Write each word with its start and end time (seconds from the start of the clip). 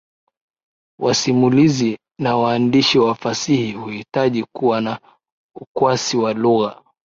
Wasimulizi 0.99 1.97
na 2.19 2.37
waandishi 2.37 2.99
wa 2.99 3.15
fasihi 3.15 3.71
huhitaji 3.73 4.45
kuwa 4.55 4.81
na 4.81 4.99
ukwasi 5.55 6.17
wa 6.17 6.33
lugha. 6.33 6.81